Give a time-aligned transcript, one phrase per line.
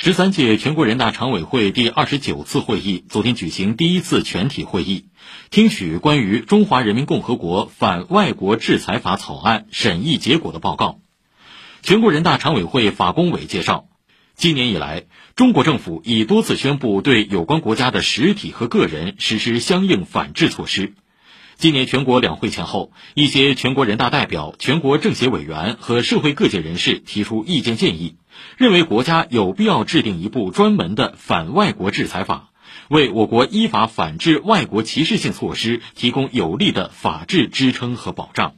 [0.00, 5.06] 十三届全国人大常委会第二十九次会议昨天举行第一次全体会议，
[5.50, 11.00] 听取关于《中华人民共和国反外国制裁法》草案审议结果的报告。
[11.82, 13.88] 全国人大常委会法工委介绍，
[14.36, 20.94] 今年以来，中国政府已多次宣布对有关国家的实体和个人实施相应反制措施。
[21.58, 28.14] 今年全国两会前后，一些全国人大代表、全国政协委员和社会各界人士提出意见建议，
[28.56, 32.50] 认为国家有必要制定一部专门的反外国制裁法，
[32.88, 38.54] 为我国依法反制外国歧视性措施提供有力的法治支撑和保障。